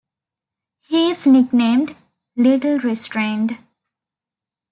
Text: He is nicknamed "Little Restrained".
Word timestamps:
He 0.79 1.11
is 1.11 1.27
nicknamed 1.27 1.95
"Little 2.35 2.79
Restrained". 2.79 3.59